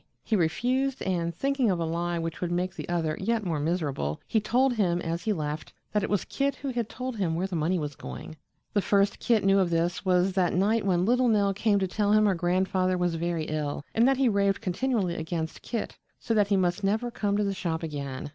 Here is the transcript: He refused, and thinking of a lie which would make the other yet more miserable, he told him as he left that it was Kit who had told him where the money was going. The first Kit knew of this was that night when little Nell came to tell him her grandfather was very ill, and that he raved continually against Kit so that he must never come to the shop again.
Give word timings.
He 0.23 0.35
refused, 0.35 1.03
and 1.03 1.31
thinking 1.31 1.69
of 1.69 1.79
a 1.79 1.85
lie 1.85 2.17
which 2.17 2.41
would 2.41 2.51
make 2.51 2.73
the 2.73 2.89
other 2.89 3.15
yet 3.21 3.45
more 3.45 3.59
miserable, 3.59 4.19
he 4.27 4.41
told 4.41 4.73
him 4.73 4.99
as 4.99 5.21
he 5.25 5.31
left 5.31 5.73
that 5.91 6.01
it 6.01 6.09
was 6.09 6.25
Kit 6.25 6.55
who 6.55 6.69
had 6.69 6.89
told 6.89 7.17
him 7.17 7.35
where 7.35 7.45
the 7.45 7.55
money 7.55 7.77
was 7.77 7.95
going. 7.95 8.35
The 8.73 8.81
first 8.81 9.19
Kit 9.19 9.43
knew 9.43 9.59
of 9.59 9.69
this 9.69 10.03
was 10.03 10.33
that 10.33 10.55
night 10.55 10.87
when 10.87 11.05
little 11.05 11.27
Nell 11.27 11.53
came 11.53 11.77
to 11.77 11.87
tell 11.87 12.13
him 12.13 12.25
her 12.25 12.33
grandfather 12.33 12.97
was 12.97 13.13
very 13.13 13.43
ill, 13.43 13.85
and 13.93 14.07
that 14.07 14.17
he 14.17 14.27
raved 14.27 14.59
continually 14.59 15.13
against 15.13 15.61
Kit 15.61 15.99
so 16.19 16.33
that 16.33 16.47
he 16.47 16.57
must 16.57 16.83
never 16.83 17.11
come 17.11 17.37
to 17.37 17.43
the 17.43 17.53
shop 17.53 17.83
again. 17.83 18.27